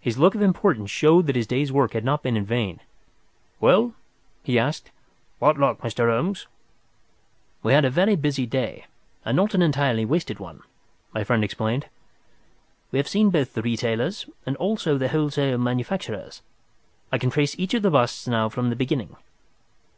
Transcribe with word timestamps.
His 0.00 0.16
look 0.16 0.34
of 0.34 0.40
importance 0.40 0.90
showed 0.90 1.26
that 1.26 1.36
his 1.36 1.46
day's 1.46 1.70
work 1.70 1.92
had 1.92 2.02
not 2.02 2.22
been 2.22 2.38
in 2.38 2.46
vain. 2.46 2.80
"Well?" 3.60 3.92
he 4.42 4.58
asked. 4.58 4.90
"What 5.40 5.58
luck, 5.58 5.80
Mr. 5.80 6.08
Holmes?" 6.08 6.46
"We 7.62 7.74
have 7.74 7.84
had 7.84 7.88
a 7.88 7.90
very 7.90 8.16
busy 8.16 8.46
day, 8.46 8.86
and 9.26 9.36
not 9.36 9.54
entirely 9.54 10.04
a 10.04 10.06
wasted 10.06 10.40
one," 10.40 10.62
my 11.12 11.22
friend 11.22 11.44
explained. 11.44 11.84
"We 12.92 12.98
have 12.98 13.08
seen 13.08 13.28
both 13.28 13.52
the 13.52 13.60
retailers 13.60 14.24
and 14.46 14.56
also 14.56 14.96
the 14.96 15.08
wholesale 15.08 15.58
manufacturers. 15.58 16.40
I 17.12 17.18
can 17.18 17.28
trace 17.28 17.54
each 17.58 17.74
of 17.74 17.82
the 17.82 17.90
busts 17.90 18.26
now 18.26 18.48
from 18.48 18.70
the 18.70 18.74
beginning." 18.74 19.16